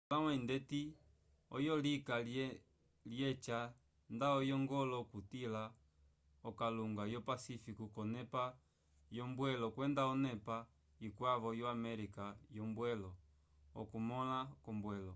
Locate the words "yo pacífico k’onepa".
7.14-8.44